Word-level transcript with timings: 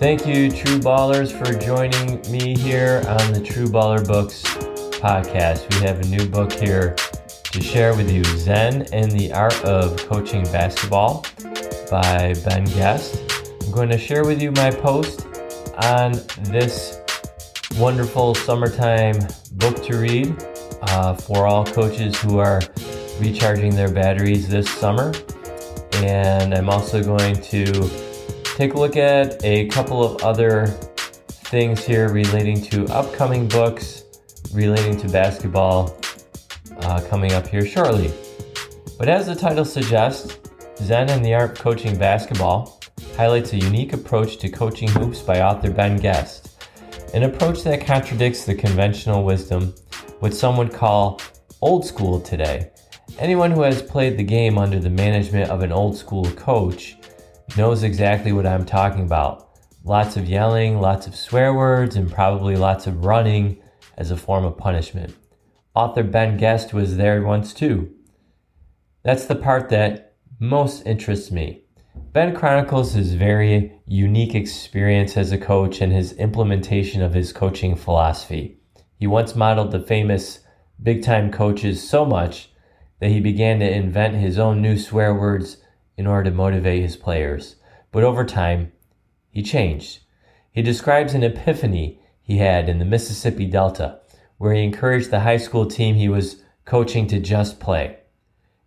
Thank 0.00 0.26
you, 0.26 0.50
True 0.50 0.78
Ballers, 0.78 1.30
for 1.30 1.52
joining 1.60 2.22
me 2.32 2.56
here 2.56 3.04
on 3.06 3.34
the 3.34 3.40
True 3.44 3.66
Baller 3.66 4.04
Books 4.08 4.42
podcast. 4.96 5.68
We 5.74 5.86
have 5.86 6.00
a 6.00 6.06
new 6.06 6.26
book 6.26 6.50
here 6.50 6.94
to 6.94 7.60
share 7.60 7.94
with 7.94 8.10
you 8.10 8.24
Zen 8.24 8.86
and 8.94 9.12
the 9.12 9.30
Art 9.34 9.62
of 9.62 9.98
Coaching 9.98 10.44
Basketball 10.44 11.26
by 11.90 12.34
Ben 12.46 12.64
Guest. 12.64 13.20
I'm 13.62 13.72
going 13.72 13.90
to 13.90 13.98
share 13.98 14.24
with 14.24 14.40
you 14.40 14.52
my 14.52 14.70
post 14.70 15.26
on 15.76 16.12
this 16.44 17.02
wonderful 17.76 18.34
summertime 18.34 19.18
book 19.56 19.84
to 19.84 19.98
read 19.98 20.34
uh, 20.80 21.12
for 21.12 21.46
all 21.46 21.66
coaches 21.66 22.18
who 22.22 22.38
are 22.38 22.62
recharging 23.18 23.74
their 23.74 23.92
batteries 23.92 24.48
this 24.48 24.70
summer. 24.70 25.12
And 25.92 26.54
I'm 26.54 26.70
also 26.70 27.04
going 27.04 27.34
to 27.42 28.09
take 28.60 28.74
a 28.74 28.78
look 28.78 28.98
at 28.98 29.42
a 29.42 29.66
couple 29.68 30.04
of 30.04 30.22
other 30.22 30.66
things 31.48 31.82
here 31.82 32.12
relating 32.12 32.60
to 32.60 32.84
upcoming 32.92 33.48
books 33.48 34.04
relating 34.52 34.98
to 34.98 35.08
basketball 35.08 35.98
uh, 36.82 37.00
coming 37.08 37.32
up 37.32 37.46
here 37.46 37.64
shortly. 37.64 38.12
But 38.98 39.08
as 39.08 39.26
the 39.26 39.34
title 39.34 39.64
suggests, 39.64 40.36
Zen 40.76 41.08
and 41.08 41.24
the 41.24 41.32
Art 41.32 41.52
of 41.52 41.58
Coaching 41.58 41.96
Basketball 41.96 42.78
highlights 43.16 43.54
a 43.54 43.56
unique 43.56 43.94
approach 43.94 44.36
to 44.36 44.50
coaching 44.50 44.88
hoops 44.88 45.22
by 45.22 45.40
author 45.40 45.70
Ben 45.70 45.96
Guest, 45.96 46.62
an 47.14 47.22
approach 47.22 47.62
that 47.62 47.86
contradicts 47.86 48.44
the 48.44 48.54
conventional 48.54 49.24
wisdom, 49.24 49.74
what 50.18 50.34
some 50.34 50.58
would 50.58 50.74
call 50.74 51.18
old 51.62 51.86
school 51.86 52.20
today. 52.20 52.70
Anyone 53.18 53.52
who 53.52 53.62
has 53.62 53.80
played 53.80 54.18
the 54.18 54.22
game 54.22 54.58
under 54.58 54.78
the 54.78 54.90
management 54.90 55.48
of 55.48 55.62
an 55.62 55.72
old 55.72 55.96
school 55.96 56.30
coach 56.32 56.98
knows 57.56 57.82
exactly 57.82 58.32
what 58.32 58.46
I'm 58.46 58.64
talking 58.64 59.02
about. 59.02 59.48
Lots 59.84 60.16
of 60.16 60.28
yelling, 60.28 60.80
lots 60.80 61.06
of 61.06 61.16
swear 61.16 61.54
words, 61.54 61.96
and 61.96 62.12
probably 62.12 62.56
lots 62.56 62.86
of 62.86 63.04
running 63.04 63.60
as 63.96 64.10
a 64.10 64.16
form 64.16 64.44
of 64.44 64.58
punishment. 64.58 65.14
Author 65.74 66.02
Ben 66.02 66.36
Guest 66.36 66.72
was 66.72 66.96
there 66.96 67.22
once 67.22 67.54
too. 67.54 67.90
That's 69.02 69.26
the 69.26 69.36
part 69.36 69.70
that 69.70 70.16
most 70.38 70.86
interests 70.86 71.30
me. 71.30 71.62
Ben 72.12 72.34
chronicles 72.34 72.92
his 72.92 73.14
very 73.14 73.80
unique 73.86 74.34
experience 74.34 75.16
as 75.16 75.32
a 75.32 75.38
coach 75.38 75.80
and 75.80 75.92
his 75.92 76.12
implementation 76.14 77.02
of 77.02 77.14
his 77.14 77.32
coaching 77.32 77.76
philosophy. 77.76 78.58
He 78.96 79.06
once 79.06 79.34
modeled 79.34 79.70
the 79.70 79.80
famous 79.80 80.40
big 80.82 81.02
time 81.02 81.30
coaches 81.30 81.88
so 81.88 82.04
much 82.04 82.50
that 83.00 83.10
he 83.10 83.20
began 83.20 83.60
to 83.60 83.70
invent 83.70 84.16
his 84.16 84.38
own 84.38 84.60
new 84.60 84.78
swear 84.78 85.14
words 85.14 85.58
in 86.00 86.06
order 86.06 86.30
to 86.30 86.34
motivate 86.34 86.80
his 86.80 86.96
players. 86.96 87.56
But 87.92 88.04
over 88.04 88.24
time, 88.24 88.72
he 89.28 89.42
changed. 89.42 89.98
He 90.50 90.62
describes 90.62 91.12
an 91.12 91.22
epiphany 91.22 92.00
he 92.22 92.38
had 92.38 92.70
in 92.70 92.78
the 92.78 92.86
Mississippi 92.86 93.44
Delta, 93.44 94.00
where 94.38 94.54
he 94.54 94.64
encouraged 94.64 95.10
the 95.10 95.20
high 95.20 95.36
school 95.36 95.66
team 95.66 95.96
he 95.96 96.08
was 96.08 96.42
coaching 96.64 97.06
to 97.08 97.20
just 97.20 97.60
play. 97.60 97.98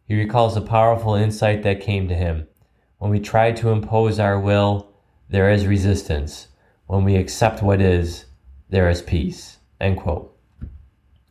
He 0.06 0.16
recalls 0.16 0.56
a 0.56 0.62
powerful 0.62 1.16
insight 1.16 1.64
that 1.64 1.82
came 1.82 2.08
to 2.08 2.14
him. 2.14 2.48
When 3.00 3.10
we 3.10 3.20
try 3.20 3.52
to 3.54 3.72
impose 3.72 4.20
our 4.20 4.40
will, 4.40 4.94
there 5.28 5.50
is 5.50 5.66
resistance. 5.66 6.50
When 6.86 7.04
we 7.04 7.16
accept 7.16 7.64
what 7.64 7.82
is, 7.82 8.26
there 8.70 8.92
is 8.92 9.02
peace. 9.02 9.58
End 9.82 9.98
quote. 9.98 10.38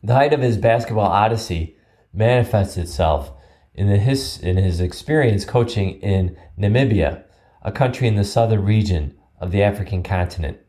The 0.03 0.15
height 0.15 0.33
of 0.33 0.41
his 0.41 0.57
basketball 0.57 1.07
odyssey 1.07 1.77
manifests 2.11 2.75
itself 2.75 3.31
in, 3.75 3.87
his, 3.87 4.39
in 4.39 4.57
his 4.57 4.79
experience 4.79 5.45
coaching 5.45 5.99
in 6.01 6.37
Namibia, 6.57 7.23
a 7.61 7.71
country 7.71 8.07
in 8.07 8.15
the 8.15 8.23
southern 8.23 8.63
region 8.63 9.15
of 9.39 9.51
the 9.51 9.63
African 9.63 10.03
continent. 10.03 10.59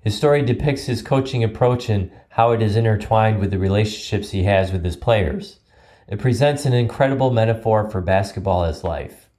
His 0.00 0.16
story 0.16 0.42
depicts 0.42 0.84
his 0.84 1.00
coaching 1.00 1.42
approach 1.42 1.88
and 1.88 2.10
how 2.30 2.52
it 2.52 2.60
is 2.60 2.76
intertwined 2.76 3.38
with 3.38 3.50
the 3.50 3.58
relationships 3.58 4.30
he 4.30 4.42
has 4.42 4.70
with 4.70 4.84
his 4.84 4.96
players. 4.96 5.60
It 6.06 6.18
presents 6.18 6.66
an 6.66 6.74
incredible 6.74 7.30
metaphor 7.30 7.88
for 7.88 8.02
basketball 8.02 8.64
as 8.64 8.84
life. 8.84 9.30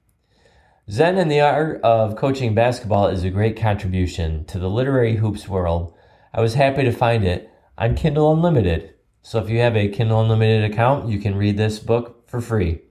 Zen 0.90 1.18
and 1.18 1.30
the 1.30 1.40
Art 1.40 1.80
of 1.82 2.16
Coaching 2.16 2.54
Basketball 2.54 3.08
is 3.08 3.22
a 3.22 3.30
great 3.30 3.56
contribution 3.56 4.44
to 4.46 4.58
the 4.58 4.70
literary 4.70 5.16
hoops 5.16 5.48
world. 5.48 5.94
I 6.34 6.40
was 6.40 6.54
happy 6.54 6.82
to 6.82 6.92
find 6.92 7.24
it 7.24 7.50
on 7.78 7.94
Kindle 7.94 8.32
Unlimited. 8.32 8.94
So 9.22 9.38
if 9.38 9.48
you 9.48 9.60
have 9.60 9.76
a 9.76 9.88
Kindle 9.88 10.20
Unlimited 10.20 10.70
account, 10.70 11.08
you 11.08 11.18
can 11.18 11.36
read 11.36 11.56
this 11.56 11.78
book 11.78 12.28
for 12.28 12.40
free. 12.40 12.82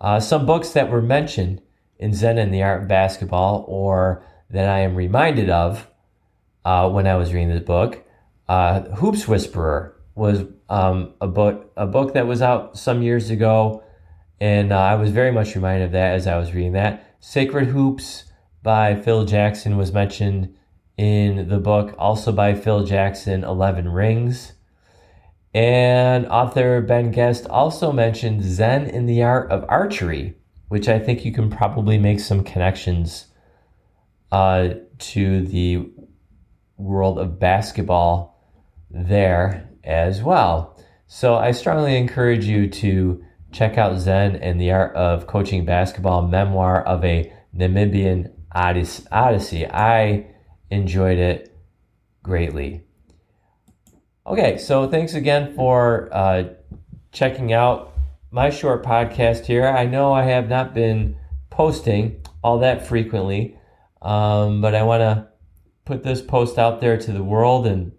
Uh, 0.00 0.18
some 0.18 0.46
books 0.46 0.70
that 0.70 0.90
were 0.90 1.02
mentioned 1.02 1.60
in 1.98 2.14
Zen 2.14 2.38
and 2.38 2.52
the 2.52 2.62
Art 2.62 2.82
of 2.82 2.88
Basketball, 2.88 3.64
or 3.68 4.24
that 4.48 4.68
I 4.68 4.80
am 4.80 4.94
reminded 4.94 5.50
of 5.50 5.86
uh, 6.64 6.88
when 6.88 7.06
I 7.06 7.16
was 7.16 7.32
reading 7.32 7.50
this 7.50 7.62
book, 7.62 8.02
uh, 8.48 8.80
Hoops 8.96 9.28
Whisperer 9.28 9.96
was 10.14 10.44
um, 10.68 11.14
a 11.20 11.26
book 11.26 11.72
a 11.76 11.86
book 11.86 12.14
that 12.14 12.26
was 12.26 12.42
out 12.42 12.76
some 12.76 13.02
years 13.02 13.30
ago, 13.30 13.84
and 14.40 14.72
uh, 14.72 14.78
I 14.78 14.94
was 14.94 15.10
very 15.10 15.30
much 15.30 15.54
reminded 15.54 15.86
of 15.86 15.92
that 15.92 16.14
as 16.14 16.26
I 16.26 16.36
was 16.38 16.52
reading 16.52 16.72
that. 16.72 17.16
Sacred 17.20 17.68
Hoops 17.68 18.24
by 18.62 18.94
Phil 18.94 19.24
Jackson 19.24 19.76
was 19.76 19.92
mentioned 19.92 20.54
in 20.96 21.48
the 21.48 21.58
book, 21.58 21.94
also 21.98 22.32
by 22.32 22.54
Phil 22.54 22.84
Jackson, 22.84 23.44
Eleven 23.44 23.88
Rings. 23.88 24.52
And 25.52 26.26
author 26.26 26.80
Ben 26.80 27.10
Guest 27.10 27.46
also 27.48 27.90
mentioned 27.90 28.44
Zen 28.44 28.86
in 28.86 29.06
the 29.06 29.22
Art 29.22 29.50
of 29.50 29.64
Archery, 29.68 30.36
which 30.68 30.88
I 30.88 30.98
think 30.98 31.24
you 31.24 31.32
can 31.32 31.50
probably 31.50 31.98
make 31.98 32.20
some 32.20 32.44
connections 32.44 33.26
uh, 34.30 34.70
to 34.98 35.44
the 35.46 35.90
world 36.76 37.18
of 37.18 37.40
basketball 37.40 38.40
there 38.90 39.68
as 39.82 40.22
well. 40.22 40.78
So 41.08 41.34
I 41.34 41.50
strongly 41.50 41.96
encourage 41.96 42.44
you 42.44 42.68
to 42.68 43.24
check 43.50 43.76
out 43.76 43.98
Zen 43.98 44.36
and 44.36 44.60
the 44.60 44.70
Art 44.70 44.94
of 44.94 45.26
Coaching 45.26 45.64
Basketball 45.64 46.28
memoir 46.28 46.82
of 46.84 47.04
a 47.04 47.32
Namibian 47.56 48.32
Odyssey. 48.54 49.66
I 49.66 50.26
enjoyed 50.70 51.18
it 51.18 51.56
greatly. 52.22 52.84
Okay, 54.30 54.58
so 54.58 54.88
thanks 54.88 55.14
again 55.14 55.56
for 55.56 56.08
uh, 56.12 56.44
checking 57.10 57.52
out 57.52 57.92
my 58.30 58.48
short 58.48 58.84
podcast 58.84 59.46
here. 59.46 59.66
I 59.66 59.86
know 59.86 60.12
I 60.12 60.22
have 60.22 60.48
not 60.48 60.72
been 60.72 61.16
posting 61.50 62.24
all 62.40 62.60
that 62.60 62.86
frequently, 62.86 63.58
um, 64.00 64.60
but 64.60 64.76
I 64.76 64.84
want 64.84 65.00
to 65.00 65.26
put 65.84 66.04
this 66.04 66.22
post 66.22 66.58
out 66.58 66.80
there 66.80 66.96
to 66.96 67.12
the 67.12 67.24
world 67.24 67.66
and 67.66 67.90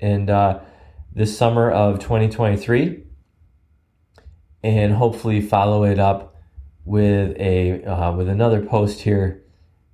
and 0.00 0.30
uh, 0.30 0.60
this 1.12 1.36
summer 1.36 1.70
of 1.70 1.98
2023, 1.98 3.02
and 4.62 4.94
hopefully 4.94 5.42
follow 5.42 5.84
it 5.84 5.98
up 5.98 6.34
with 6.86 7.36
a 7.38 7.84
uh, 7.84 8.12
with 8.16 8.30
another 8.30 8.64
post 8.64 9.02
here 9.02 9.44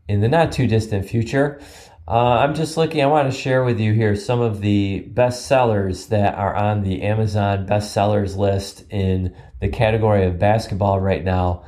in 0.07 0.21
the 0.21 0.29
not 0.29 0.53
too 0.53 0.69
distant 0.69 1.09
future. 1.09 1.61
Uh, 2.09 2.39
I'm 2.39 2.55
just 2.55 2.77
looking, 2.77 3.03
I 3.03 3.07
want 3.07 3.33
to 3.33 3.37
share 3.37 3.65
with 3.65 3.81
you 3.81 3.93
here 3.93 4.15
some 4.15 4.41
of 4.41 4.61
the 4.61 5.01
best 5.01 5.47
sellers 5.47 6.07
that 6.07 6.37
are 6.37 6.55
on 6.55 6.83
the 6.85 7.03
Amazon 7.03 7.67
bestsellers 7.67 8.37
list 8.37 8.85
in 8.91 9.35
the 9.61 9.69
category 9.69 10.25
of 10.25 10.39
basketball 10.39 11.01
right 11.01 11.25
now. 11.25 11.65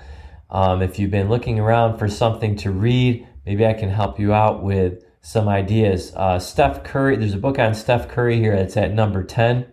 Um, 0.48 0.80
if 0.80 1.00
you've 1.00 1.10
been 1.10 1.28
looking 1.28 1.58
around 1.58 1.98
for 1.98 2.06
something 2.06 2.54
to 2.58 2.70
read, 2.70 3.26
maybe 3.44 3.66
I 3.66 3.72
can 3.72 3.88
help 3.88 4.20
you 4.20 4.32
out 4.32 4.62
with 4.62 5.04
some 5.22 5.48
ideas. 5.48 6.12
Uh, 6.14 6.38
Steph 6.38 6.84
Curry, 6.84 7.16
there's 7.16 7.34
a 7.34 7.38
book 7.38 7.58
on 7.58 7.74
Steph 7.74 8.08
Curry 8.08 8.38
here 8.38 8.54
that's 8.54 8.76
at 8.76 8.94
number 8.94 9.24
10. 9.24 9.66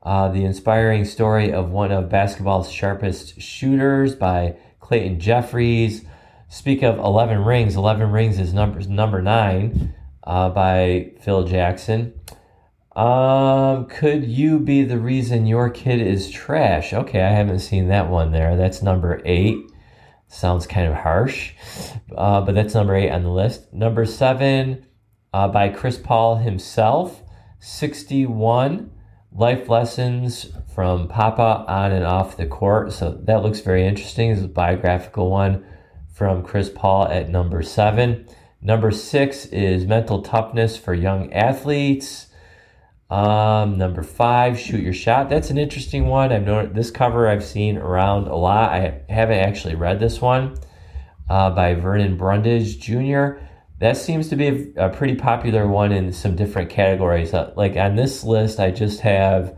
Uh, 0.00 0.28
the 0.28 0.44
inspiring 0.44 1.04
story 1.04 1.52
of 1.52 1.70
one 1.70 1.90
of 1.90 2.08
basketball's 2.08 2.70
sharpest 2.70 3.40
shooters 3.40 4.14
by 4.14 4.54
Clayton 4.78 5.18
Geoffreys. 5.18 6.06
Speak 6.48 6.82
of 6.82 6.98
11 6.98 7.44
Rings, 7.44 7.76
11 7.76 8.10
Rings 8.10 8.38
is 8.38 8.54
number, 8.54 8.80
number 8.82 9.20
nine 9.20 9.94
uh, 10.22 10.48
by 10.50 11.12
Phil 11.20 11.44
Jackson. 11.44 12.14
Um, 12.94 13.86
could 13.86 14.24
you 14.24 14.58
be 14.60 14.82
the 14.84 14.98
reason 14.98 15.46
your 15.46 15.68
kid 15.70 16.00
is 16.00 16.30
trash? 16.30 16.92
Okay, 16.92 17.20
I 17.20 17.30
haven't 17.30 17.58
seen 17.58 17.88
that 17.88 18.08
one 18.08 18.32
there. 18.32 18.56
That's 18.56 18.80
number 18.80 19.20
eight. 19.24 19.58
Sounds 20.28 20.66
kind 20.66 20.88
of 20.88 20.94
harsh, 20.94 21.52
uh, 22.16 22.40
but 22.40 22.54
that's 22.54 22.74
number 22.74 22.96
eight 22.96 23.10
on 23.10 23.22
the 23.22 23.30
list. 23.30 23.72
Number 23.72 24.04
seven 24.06 24.86
uh, 25.32 25.48
by 25.48 25.68
Chris 25.68 25.98
Paul 25.98 26.36
himself, 26.36 27.22
61 27.60 28.90
Life 29.30 29.68
Lessons 29.68 30.46
from 30.74 31.08
Papa 31.08 31.64
on 31.68 31.92
and 31.92 32.04
off 32.04 32.36
the 32.36 32.46
court. 32.46 32.92
So 32.92 33.20
that 33.24 33.42
looks 33.42 33.60
very 33.60 33.86
interesting. 33.86 34.30
It's 34.30 34.42
a 34.42 34.48
biographical 34.48 35.30
one 35.30 35.64
from 36.16 36.42
Chris 36.42 36.70
Paul 36.74 37.08
at 37.08 37.28
number 37.28 37.62
seven. 37.62 38.26
Number 38.62 38.90
six 38.90 39.44
is 39.46 39.84
Mental 39.84 40.22
Toughness 40.22 40.74
for 40.74 40.94
Young 40.94 41.30
Athletes. 41.30 42.28
Um, 43.10 43.76
number 43.76 44.02
five, 44.02 44.58
Shoot 44.58 44.80
Your 44.80 44.94
Shot. 44.94 45.28
That's 45.28 45.50
an 45.50 45.58
interesting 45.58 46.06
one. 46.06 46.32
I've 46.32 46.46
known 46.46 46.72
this 46.72 46.90
cover 46.90 47.28
I've 47.28 47.44
seen 47.44 47.76
around 47.76 48.28
a 48.28 48.34
lot. 48.34 48.72
I 48.72 49.02
haven't 49.10 49.40
actually 49.40 49.74
read 49.74 50.00
this 50.00 50.18
one 50.18 50.56
uh, 51.28 51.50
by 51.50 51.74
Vernon 51.74 52.16
Brundage 52.16 52.80
Jr. 52.80 53.38
that 53.80 53.98
seems 53.98 54.30
to 54.30 54.36
be 54.36 54.72
a, 54.74 54.86
a 54.86 54.88
pretty 54.88 55.16
popular 55.16 55.68
one 55.68 55.92
in 55.92 56.14
some 56.14 56.34
different 56.34 56.70
categories. 56.70 57.34
Uh, 57.34 57.52
like 57.56 57.76
on 57.76 57.94
this 57.94 58.24
list, 58.24 58.58
I 58.58 58.70
just 58.70 59.00
have 59.00 59.54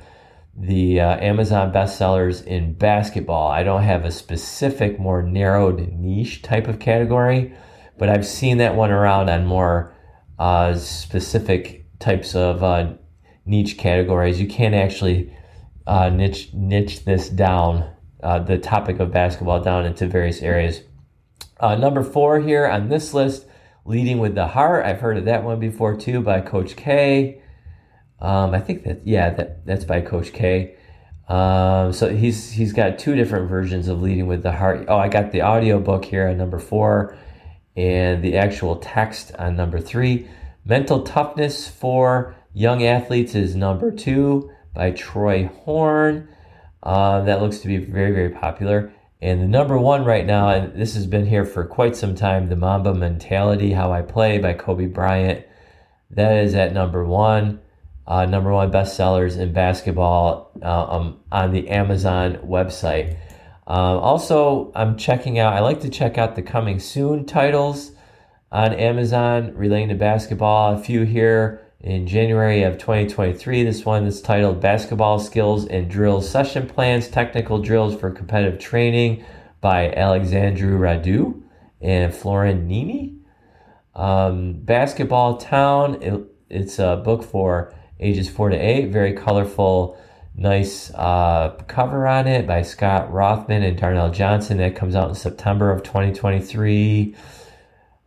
the 0.60 1.00
uh, 1.00 1.16
Amazon 1.19 1.72
bestsellers 1.72 2.44
in 2.44 2.72
basketball. 2.75 3.49
I 3.49 3.62
don't 3.62 3.84
have 3.84 4.05
a 4.05 4.10
specific, 4.10 4.99
more 4.99 5.22
narrowed 5.22 5.93
niche 5.93 6.43
type 6.43 6.66
of 6.66 6.81
category, 6.81 7.55
but 7.96 8.08
I've 8.08 8.26
seen 8.26 8.58
that 8.58 8.75
one 8.75 8.90
around 8.90 9.31
on 9.31 9.46
more 9.46 9.94
uh, 10.38 10.75
specific 10.75 11.87
types 12.00 12.34
of 12.34 12.64
uh, 12.64 12.94
niche 13.46 13.78
categories. 13.78 14.40
You 14.40 14.49
can't 14.49 14.75
actually 14.75 15.32
uh, 15.87 16.10
niche 16.10 16.52
niche 16.52 17.05
this 17.05 17.28
down, 17.28 17.88
uh, 18.22 18.40
the 18.40 18.58
topic 18.58 18.99
of 18.99 19.12
basketball 19.12 19.62
down 19.62 19.87
into 19.87 20.06
various 20.06 20.43
areas. 20.43 20.82
Uh, 21.60 21.76
number 21.76 22.02
four 22.02 22.40
here 22.40 22.66
on 22.66 22.88
this 22.88 23.14
list, 23.14 23.46
leading 23.84 24.19
with 24.19 24.34
the 24.34 24.49
heart. 24.49 24.84
I've 24.84 25.00
heard 25.00 25.19
of 25.19 25.25
that 25.26 25.44
one 25.44 25.60
before 25.60 25.96
too 25.96 26.20
by 26.20 26.40
Coach 26.40 26.75
K. 26.75 27.43
Um, 28.20 28.55
I 28.55 28.61
think 28.61 28.85
that 28.85 29.06
yeah, 29.06 29.31
that 29.31 29.65
that's 29.67 29.85
by 29.85 30.00
Coach 30.00 30.32
K. 30.32 30.76
Um, 31.29 31.93
so 31.93 32.09
he's 32.09 32.50
he's 32.50 32.73
got 32.73 32.99
two 32.99 33.15
different 33.15 33.49
versions 33.49 33.88
of 33.88 34.03
leading 34.03 34.26
with 34.26 34.43
the 34.43 34.53
heart. 34.53 34.87
Oh, 34.88 34.97
I 34.97 35.09
got 35.09 35.31
the 35.31 35.43
audio 35.43 35.79
book 35.79 36.05
here 36.05 36.29
on 36.29 36.38
number 36.38 36.59
four, 36.59 37.17
and 37.76 38.23
the 38.23 38.37
actual 38.37 38.76
text 38.76 39.35
on 39.37 39.56
number 39.56 39.79
three. 39.79 40.29
Mental 40.65 41.03
toughness 41.03 41.69
for 41.69 42.35
young 42.53 42.85
athletes 42.85 43.35
is 43.35 43.55
number 43.55 43.91
two 43.93 44.50
by 44.75 44.91
Troy 44.91 45.47
Horn. 45.65 46.29
Uh, 46.82 47.23
that 47.23 47.41
looks 47.43 47.59
to 47.61 47.69
be 47.69 47.76
very 47.76 48.12
very 48.12 48.31
popular. 48.31 48.93
And 49.20 49.41
the 49.41 49.49
number 49.49 49.76
one 49.76 50.05
right 50.05 50.25
now, 50.25 50.49
and 50.50 50.81
this 50.81 50.94
has 50.94 51.06
been 51.06 51.26
here 51.26 51.44
for 51.44 51.65
quite 51.65 51.97
some 51.97 52.15
time, 52.15 52.49
the 52.49 52.56
Mamba 52.56 52.94
Mentality, 52.94 53.73
How 53.73 53.91
I 53.91 54.03
Play 54.03 54.38
by 54.38 54.53
Kobe 54.53 54.87
Bryant. 54.87 55.44
That 56.11 56.38
is 56.38 56.55
at 56.55 56.73
number 56.73 57.05
one 57.05 57.61
uh, 58.08 58.25
number 58.25 58.50
one 58.50 58.72
bestsellers 58.72 59.38
in 59.38 59.52
basketball 59.52 60.50
uh, 60.62 60.84
um, 60.84 61.20
on 61.31 61.52
the 61.52 61.69
Amazon 61.69 62.37
website. 62.37 63.19
Uh, 63.66 63.99
also, 63.99 64.72
I'm 64.75 64.96
checking 64.96 65.38
out, 65.38 65.52
I 65.52 65.60
like 65.60 65.82
to 65.82 65.90
check 65.90 66.16
out 66.16 66.34
the 66.34 66.40
coming 66.40 66.81
soon 66.81 67.26
titles 67.26 67.93
on 68.50 68.72
Amazon 68.72 69.55
relating 69.55 69.90
to 69.90 69.94
basketball. 69.94 70.72
A 70.72 70.78
few 70.78 71.02
here 71.02 71.60
in 71.81 72.06
January 72.06 72.62
of 72.62 72.78
2023. 72.78 73.62
This 73.62 73.84
one 73.84 74.06
is 74.06 74.22
titled 74.22 74.58
Basketball 74.58 75.19
Skills 75.19 75.66
and 75.66 75.90
Drills 75.90 76.31
Session 76.31 76.66
Plans 76.66 77.08
Technical 77.08 77.60
Drills 77.60 77.94
for 77.94 78.10
Competitive 78.10 78.58
Training 78.58 79.22
by 79.60 79.93
Alexandru 79.93 80.78
Radu 80.78 81.43
and 81.82 82.14
Florin 82.14 82.66
Nimi. 82.66 83.19
Um, 83.94 84.55
Basketball 84.55 85.37
Town, 85.37 86.02
it, 86.02 86.25
it's 86.49 86.78
a 86.78 87.02
book 87.05 87.22
for 87.22 87.75
ages 88.00 88.28
four 88.28 88.50
to 88.50 88.56
eight. 88.56 88.90
Very 88.90 89.12
colorful, 89.12 89.98
nice 90.34 90.90
uh, 90.94 91.50
cover 91.68 92.06
on 92.06 92.26
it 92.26 92.46
by 92.46 92.62
Scott 92.62 93.12
Rothman 93.12 93.62
and 93.62 93.78
Darnell 93.78 94.10
Johnson. 94.10 94.58
That 94.58 94.76
comes 94.76 94.94
out 94.94 95.08
in 95.08 95.14
September 95.14 95.70
of 95.70 95.82
2023. 95.82 97.14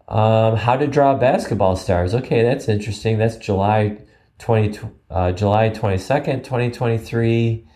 Um, 0.08 0.58
how 0.58 0.76
to 0.76 0.88
draw 0.88 1.16
basketball 1.16 1.76
stars. 1.76 2.14
Okay, 2.14 2.44
that's 2.44 2.68
interesting. 2.68 3.18
That's 3.18 3.38
July 3.38 3.98
20, 4.40 4.80
uh, 5.10 5.32
July 5.32 5.70
22nd, 5.70 6.44
2023. 6.44 7.68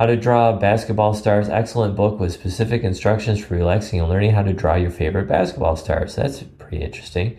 How 0.00 0.06
to 0.06 0.16
Draw 0.16 0.52
Basketball 0.56 1.12
Stars. 1.12 1.50
Excellent 1.50 1.94
book 1.94 2.18
with 2.18 2.32
specific 2.32 2.84
instructions 2.84 3.44
for 3.44 3.54
relaxing 3.54 4.00
and 4.00 4.08
learning 4.08 4.30
how 4.30 4.42
to 4.42 4.54
draw 4.54 4.74
your 4.76 4.90
favorite 4.90 5.28
basketball 5.28 5.76
stars. 5.76 6.16
That's 6.16 6.42
pretty 6.42 6.82
interesting. 6.82 7.36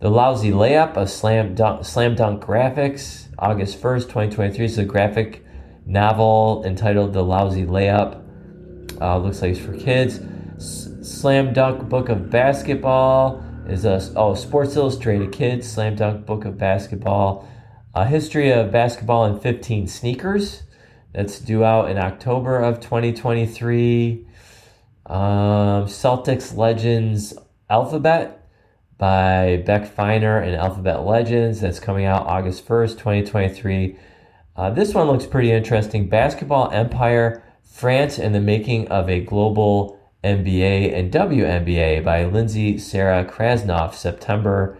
The 0.00 0.08
Lousy 0.08 0.50
Layup, 0.50 0.96
a 0.96 1.06
slam 1.06 1.54
dunk, 1.54 1.84
slam 1.84 2.14
dunk 2.14 2.42
graphics, 2.42 3.26
August 3.38 3.82
1st, 3.82 4.04
2023. 4.04 4.64
It's 4.64 4.78
a 4.78 4.84
graphic 4.86 5.44
novel 5.84 6.62
entitled 6.64 7.12
The 7.12 7.22
Lousy 7.22 7.66
Layup. 7.66 8.22
Uh, 8.98 9.18
looks 9.18 9.42
like 9.42 9.50
it's 9.50 9.60
for 9.60 9.76
kids. 9.76 10.18
S- 10.56 10.88
slam 11.02 11.52
Dunk 11.52 11.90
Book 11.90 12.08
of 12.08 12.30
Basketball 12.30 13.44
is 13.68 13.84
a 13.84 14.00
oh 14.16 14.34
Sports 14.34 14.74
Illustrated 14.74 15.32
Kids 15.32 15.70
Slam 15.70 15.96
Dunk 15.96 16.24
Book 16.24 16.46
of 16.46 16.56
Basketball. 16.56 17.46
A 17.94 18.06
history 18.06 18.50
of 18.52 18.72
basketball 18.72 19.26
in 19.26 19.38
15 19.38 19.86
sneakers. 19.86 20.62
That's 21.12 21.38
due 21.38 21.62
out 21.62 21.90
in 21.90 21.98
October 21.98 22.58
of 22.58 22.80
2023. 22.80 24.26
Um, 25.04 25.18
Celtics 25.88 26.56
Legends 26.56 27.34
Alphabet 27.68 28.39
by 29.00 29.62
Beck 29.64 29.90
Feiner 29.90 30.38
and 30.38 30.54
Alphabet 30.54 31.06
Legends. 31.06 31.62
That's 31.62 31.80
coming 31.80 32.04
out 32.04 32.26
August 32.26 32.68
1st, 32.68 32.90
2023. 32.98 33.96
Uh, 34.54 34.70
this 34.70 34.92
one 34.92 35.06
looks 35.06 35.24
pretty 35.24 35.50
interesting. 35.50 36.06
Basketball 36.06 36.70
Empire 36.70 37.42
France 37.64 38.18
and 38.18 38.34
the 38.34 38.40
Making 38.40 38.88
of 38.88 39.08
a 39.08 39.20
Global 39.20 39.98
NBA 40.22 40.94
and 40.94 41.10
WNBA 41.10 42.04
by 42.04 42.26
Lindsay 42.26 42.76
Sarah 42.76 43.24
Krasnoff, 43.24 43.94
September 43.94 44.76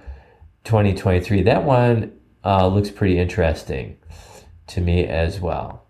2023. 0.64 1.42
That 1.42 1.64
one 1.64 2.12
uh, 2.44 2.66
looks 2.66 2.90
pretty 2.90 3.18
interesting 3.18 3.96
to 4.66 4.82
me 4.82 5.06
as 5.06 5.40
well. 5.40 5.86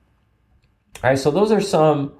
All 1.02 1.10
right, 1.10 1.18
so 1.18 1.32
those 1.32 1.50
are 1.50 1.60
some 1.60 2.12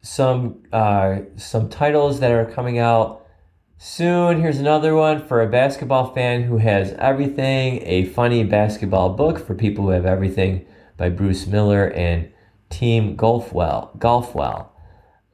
some 0.00 0.62
uh, 0.72 1.18
some 1.36 1.68
titles 1.68 2.20
that 2.20 2.32
are 2.32 2.46
coming 2.46 2.78
out 2.78 3.26
Soon, 3.80 4.40
here's 4.40 4.58
another 4.58 4.96
one 4.96 5.24
for 5.24 5.40
a 5.40 5.46
basketball 5.46 6.12
fan 6.12 6.42
who 6.42 6.56
has 6.56 6.94
everything 6.94 7.80
a 7.84 8.06
funny 8.06 8.42
basketball 8.42 9.10
book 9.10 9.38
for 9.38 9.54
people 9.54 9.84
who 9.84 9.90
have 9.90 10.04
everything 10.04 10.66
by 10.96 11.08
Bruce 11.08 11.46
Miller 11.46 11.86
and 11.92 12.28
Team 12.70 13.16
Golfwell. 13.16 13.96
Golfwell. 13.98 14.70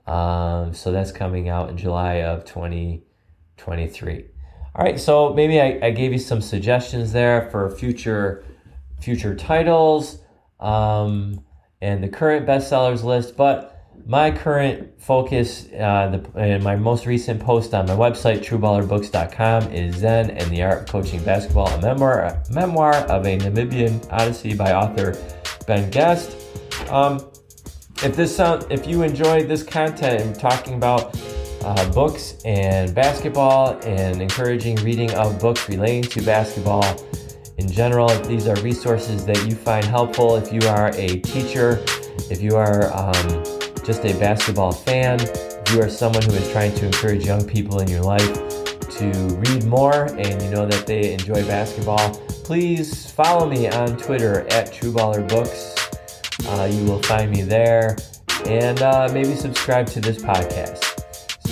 Um, 0.07 0.75
so 0.75 0.93
that's 0.93 1.11
coming 1.11 1.49
out 1.49 1.71
in 1.71 1.79
July 1.79 2.17
of 2.17 2.45
2023. 2.45 4.25
All 4.75 4.85
right, 4.85 5.01
so 5.01 5.33
maybe 5.33 5.59
I, 5.59 5.79
I 5.83 5.91
gave 5.93 6.13
you 6.13 6.19
some 6.19 6.43
suggestions 6.43 7.13
there 7.13 7.49
for 7.51 7.71
future 7.71 8.45
future 9.01 9.35
titles 9.35 10.19
um, 10.61 11.43
and 11.81 12.05
the 12.05 12.09
current 12.09 12.47
bestsellers 12.47 13.05
list, 13.05 13.39
but 13.39 13.74
my 14.07 14.31
current 14.31 15.01
focus 15.01 15.67
uh, 15.73 16.09
the, 16.09 16.39
and 16.39 16.63
my 16.63 16.77
most 16.77 17.07
recent 17.07 17.41
post 17.41 17.75
on 17.75 17.87
my 17.87 17.95
website 17.95 18.41
trueballerbooks.com 18.45 19.73
is 19.73 19.97
zen 19.97 20.31
and 20.31 20.51
the 20.51 20.63
art 20.63 20.83
of 20.83 20.87
coaching 20.89 21.23
basketball 21.25 21.69
a 21.69 21.81
memoir 21.81 22.21
a 22.25 22.45
memoir 22.51 22.95
of 22.95 23.27
a 23.27 23.39
namibian 23.39 24.07
odyssey 24.13 24.55
by 24.55 24.73
author 24.73 25.17
ben 25.67 25.91
guest. 25.91 26.37
Um, 26.91 27.25
if 28.03 28.17
this 28.17 28.35
sound 28.37 28.67
if 28.71 28.87
you 28.87 29.03
enjoyed 29.03 29.49
this 29.49 29.63
content 29.63 30.21
and 30.21 30.39
talking 30.39 30.75
about 30.75 31.17
uh, 31.63 31.91
books 31.93 32.37
and 32.45 32.95
basketball 32.95 33.81
and 33.85 34.21
encouraging 34.21 34.77
reading 34.77 35.11
of 35.15 35.41
books 35.41 35.69
relating 35.69 36.03
to 36.03 36.23
basketball 36.23 36.85
in 37.57 37.71
general 37.71 38.09
these 38.25 38.47
are 38.47 38.57
resources 38.57 39.25
that 39.25 39.43
you 39.49 39.55
find 39.55 39.85
helpful 39.87 40.37
if 40.37 40.53
you 40.53 40.61
are 40.69 40.89
a 40.95 41.21
teacher 41.21 41.83
if 42.31 42.43
you 42.43 42.57
are 42.57 42.93
um, 42.93 43.54
just 43.85 44.05
a 44.05 44.19
basketball 44.19 44.73
fan, 44.73 45.21
if 45.21 45.73
you 45.73 45.83
are 45.83 45.91
someone 45.91 46.23
who 46.23 46.33
is 46.33 46.51
trying 46.53 46.75
to 46.75 46.87
encourage 46.87 47.27
young 47.27 47.47
people 47.47 47.81
in 47.81 47.89
your 47.89 48.01
life 48.01 48.33
to 48.89 49.07
read 49.47 49.65
more 49.65 50.07
and 50.17 50.43
you 50.43 50.51
know 50.51 50.65
that 50.67 50.87
they 50.87 51.13
enjoy 51.13 51.45
basketball, 51.47 52.15
please 52.45 53.11
follow 53.11 53.47
me 53.47 53.69
on 53.69 53.97
Twitter 53.99 54.41
at 54.51 54.73
TrueBallerBooks. 54.73 55.75
Uh, 56.49 56.65
you 56.65 56.85
will 56.85 57.03
find 57.03 57.31
me 57.31 57.43
there 57.43 57.99
and 58.47 58.81
uh, 58.81 59.09
maybe 59.13 59.35
subscribe 59.35 59.87
to 59.87 60.01
this 60.01 60.17
podcast. 60.17 60.83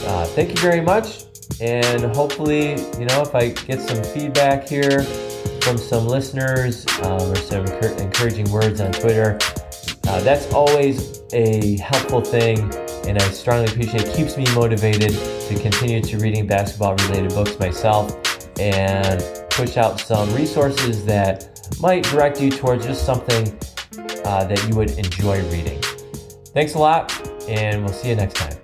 Uh, 0.07 0.25
thank 0.27 0.51
you 0.51 0.57
very 0.57 0.81
much. 0.81 1.25
And 1.61 2.03
hopefully, 2.17 2.71
you 2.99 3.05
know, 3.07 3.23
if 3.23 3.35
I 3.35 3.51
get 3.51 3.81
some 3.81 4.03
feedback 4.03 4.67
here 4.67 5.03
from 5.61 5.77
some 5.77 6.07
listeners 6.07 6.87
um, 7.03 7.21
or 7.21 7.37
some 7.37 7.67
encouraging 7.67 8.51
words 8.51 8.81
on 8.81 8.91
Twitter, 8.93 9.39
uh, 10.09 10.21
that's 10.23 10.51
always 10.53 11.22
a 11.33 11.77
helpful 11.79 12.21
thing, 12.21 12.59
and 13.07 13.19
I 13.19 13.29
strongly 13.31 13.71
appreciate 13.71 14.07
it. 14.07 14.15
Keeps 14.15 14.37
me 14.37 14.45
motivated 14.55 15.11
to 15.49 15.59
continue 15.61 16.01
to 16.03 16.19
reading 16.19 16.47
basketball 16.47 16.95
related 16.97 17.31
books 17.31 17.59
myself 17.59 18.19
and 18.59 19.23
push 19.51 19.77
out 19.77 20.01
some 20.01 20.33
resources 20.35 21.05
that 21.07 21.49
might 21.81 22.05
direct 22.05 22.41
you 22.41 22.51
towards 22.51 22.87
just 22.87 23.05
something 23.05 23.49
uh, 24.25 24.45
that 24.45 24.65
you 24.69 24.77
would 24.77 24.91
enjoy 24.93 25.43
reading. 25.51 25.81
Thanks 26.55 26.75
a 26.75 26.79
lot, 26.79 27.13
and 27.49 27.85
we'll 27.85 27.95
see 27.95 28.11
you 28.11 28.17
next 28.17 28.35
time. 28.35 28.62